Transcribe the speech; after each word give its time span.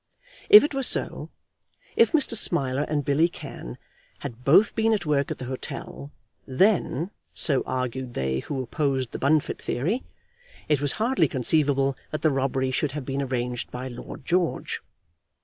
If 0.49 0.63
it 0.63 0.73
were 0.73 0.81
so, 0.81 1.29
if 1.95 2.11
Mr. 2.11 2.33
Smiler 2.33 2.85
and 2.89 3.05
Billy 3.05 3.27
Cann 3.29 3.77
had 4.21 4.43
both 4.43 4.73
been 4.73 4.93
at 4.93 5.05
work 5.05 5.29
at 5.29 5.37
the 5.37 5.45
hotel, 5.45 6.11
then, 6.47 7.11
so 7.35 7.61
argued 7.67 8.15
they 8.15 8.39
who 8.39 8.63
opposed 8.63 9.11
the 9.11 9.19
Bunfit 9.19 9.61
theory, 9.61 10.01
it 10.67 10.81
was 10.81 10.93
hardly 10.93 11.27
conceivable 11.27 11.95
that 12.09 12.23
the 12.23 12.31
robbery 12.31 12.71
should 12.71 12.93
have 12.93 13.05
been 13.05 13.21
arranged 13.21 13.69
by 13.69 13.89
Lord 13.89 14.25
George. 14.25 14.81